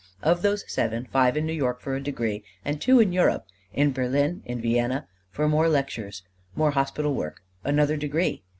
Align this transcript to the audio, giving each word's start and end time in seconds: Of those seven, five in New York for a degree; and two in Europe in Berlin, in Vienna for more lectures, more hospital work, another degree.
Of 0.23 0.41
those 0.41 0.63
seven, 0.67 1.05
five 1.11 1.37
in 1.37 1.45
New 1.45 1.53
York 1.53 1.79
for 1.79 1.93
a 1.95 2.01
degree; 2.01 2.43
and 2.65 2.81
two 2.81 2.99
in 2.99 3.13
Europe 3.13 3.45
in 3.71 3.91
Berlin, 3.91 4.41
in 4.45 4.59
Vienna 4.59 5.07
for 5.29 5.47
more 5.47 5.69
lectures, 5.69 6.23
more 6.55 6.71
hospital 6.71 7.13
work, 7.13 7.43
another 7.63 7.97
degree. 7.97 8.41